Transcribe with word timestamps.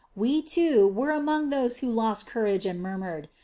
We, 0.15 0.41
too, 0.41 0.87
were 0.87 1.11
among 1.11 1.51
those 1.51 1.77
who 1.77 1.87
lost 1.91 2.25
courage 2.25 2.65
and 2.65 2.81
murmured. 2.81 3.29